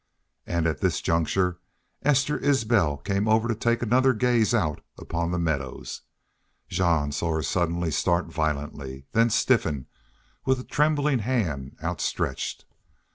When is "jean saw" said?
6.67-7.33